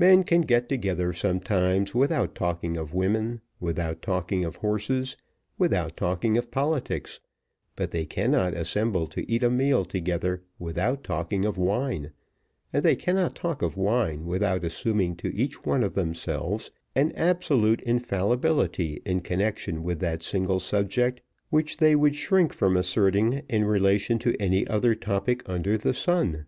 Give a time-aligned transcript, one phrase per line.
[0.00, 5.16] Men can get together sometimes without talking of women, without talking of horses,
[5.58, 7.20] without talking of politics,
[7.76, 12.10] but they cannot assemble to eat a meal together without talking of wine,
[12.72, 17.80] and they cannot talk of wine without assuming to each one of themselves an absolute
[17.82, 24.18] infallibility in connection with that single subject which they would shrink from asserting in relation
[24.18, 26.46] to any other topic under the sun.